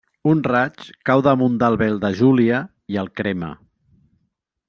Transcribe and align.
Un 0.29 0.39
raig 0.51 0.85
cau 1.09 1.21
damunt 1.27 1.59
del 1.65 1.77
vel 1.83 2.01
de 2.07 2.11
Júlia 2.21 2.63
i 2.95 2.99
el 3.05 3.13
crema. 3.21 3.51